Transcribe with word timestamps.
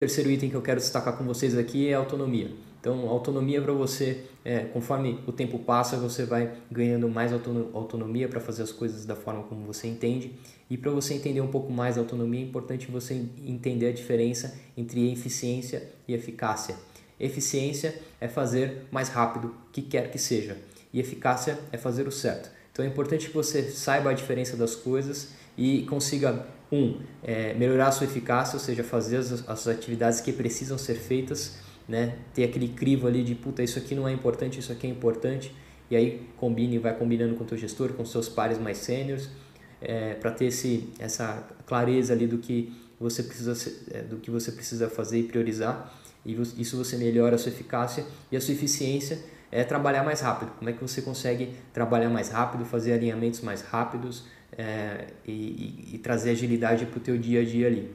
terceiro 0.00 0.30
item 0.30 0.48
que 0.48 0.56
eu 0.56 0.62
quero 0.62 0.80
destacar 0.80 1.14
com 1.14 1.24
vocês 1.24 1.56
aqui 1.58 1.86
é 1.86 1.92
autonomia. 1.92 2.50
Então, 2.80 3.06
autonomia 3.10 3.60
para 3.60 3.74
você, 3.74 4.24
é, 4.42 4.60
conforme 4.60 5.20
o 5.26 5.32
tempo 5.32 5.58
passa, 5.58 5.98
você 5.98 6.24
vai 6.24 6.54
ganhando 6.70 7.06
mais 7.06 7.30
autonomia 7.34 8.26
para 8.26 8.40
fazer 8.40 8.62
as 8.62 8.72
coisas 8.72 9.04
da 9.04 9.14
forma 9.14 9.42
como 9.42 9.66
você 9.66 9.86
entende. 9.86 10.32
E 10.70 10.78
para 10.78 10.90
você 10.90 11.12
entender 11.12 11.42
um 11.42 11.48
pouco 11.48 11.70
mais 11.70 11.98
a 11.98 12.00
autonomia, 12.00 12.40
é 12.40 12.44
importante 12.44 12.90
você 12.90 13.22
entender 13.44 13.88
a 13.88 13.92
diferença 13.92 14.58
entre 14.74 15.12
eficiência 15.12 15.86
e 16.08 16.14
eficácia. 16.14 16.76
Eficiência 17.18 17.94
é 18.18 18.26
fazer 18.26 18.86
mais 18.90 19.10
rápido, 19.10 19.48
o 19.48 19.70
que 19.70 19.82
quer 19.82 20.10
que 20.10 20.18
seja, 20.18 20.56
e 20.94 20.98
eficácia 20.98 21.58
é 21.70 21.76
fazer 21.76 22.08
o 22.08 22.12
certo. 22.12 22.50
Então 22.80 22.88
é 22.88 22.92
importante 22.92 23.28
que 23.28 23.34
você 23.34 23.62
saiba 23.62 24.10
a 24.10 24.12
diferença 24.12 24.56
das 24.56 24.74
coisas 24.74 25.28
e 25.56 25.82
consiga 25.82 26.46
um 26.72 27.00
é, 27.22 27.52
melhorar 27.54 27.88
a 27.88 27.92
sua 27.92 28.06
eficácia, 28.06 28.54
ou 28.54 28.60
seja, 28.60 28.82
fazer 28.82 29.18
as, 29.18 29.48
as 29.48 29.68
atividades 29.68 30.20
que 30.20 30.32
precisam 30.32 30.78
ser 30.78 30.94
feitas 30.94 31.58
né? 31.90 32.16
Ter 32.32 32.44
aquele 32.44 32.68
crivo 32.68 33.08
ali 33.08 33.24
de 33.24 33.34
puta, 33.34 33.64
isso 33.64 33.76
aqui 33.76 33.96
não 33.96 34.06
é 34.06 34.12
importante, 34.12 34.60
isso 34.60 34.70
aqui 34.70 34.86
é 34.86 34.90
importante. 34.90 35.52
E 35.90 35.96
aí 35.96 36.24
combine, 36.36 36.78
vai 36.78 36.96
combinando 36.96 37.34
com 37.34 37.42
o 37.42 37.46
teu 37.46 37.58
gestor, 37.58 37.92
com 37.94 38.04
seus 38.04 38.28
pares 38.28 38.58
mais 38.58 38.78
sêniores, 38.78 39.28
é, 39.80 40.14
para 40.14 40.30
ter 40.30 40.46
esse, 40.46 40.88
essa 41.00 41.48
clareza 41.66 42.12
ali 42.12 42.28
do 42.28 42.38
que 42.38 42.72
você 42.98 43.24
precisa 43.24 43.72
é, 43.90 44.02
do 44.02 44.18
que 44.18 44.30
você 44.30 44.52
precisa 44.52 44.88
fazer 44.88 45.18
e 45.18 45.22
priorizar. 45.24 45.92
E 46.24 46.40
isso 46.56 46.76
você 46.76 46.96
melhora 46.96 47.34
a 47.34 47.38
sua 47.38 47.50
eficácia 47.50 48.04
e 48.30 48.36
a 48.36 48.40
sua 48.40 48.54
eficiência 48.54 49.18
é 49.50 49.64
trabalhar 49.64 50.02
mais 50.02 50.20
rápido. 50.20 50.50
Como 50.58 50.70
é 50.70 50.72
que 50.72 50.80
você 50.80 51.02
consegue 51.02 51.54
trabalhar 51.72 52.08
mais 52.08 52.30
rápido, 52.30 52.64
fazer 52.64 52.92
alinhamentos 52.92 53.40
mais 53.40 53.62
rápidos 53.62 54.24
é, 54.56 55.06
e, 55.26 55.32
e, 55.32 55.94
e 55.94 55.98
trazer 55.98 56.30
agilidade 56.30 56.86
para 56.86 56.98
o 56.98 57.00
teu 57.00 57.18
dia 57.18 57.40
a 57.40 57.44
dia 57.44 57.66
ali. 57.66 57.90